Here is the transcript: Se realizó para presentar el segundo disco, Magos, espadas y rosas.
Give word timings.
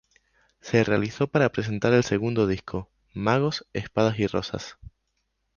Se 0.61 0.83
realizó 0.83 1.27
para 1.27 1.51
presentar 1.51 1.93
el 1.93 2.03
segundo 2.03 2.47
disco, 2.47 2.89
Magos, 3.13 3.67
espadas 3.71 4.17
y 4.17 4.25
rosas. 4.25 4.79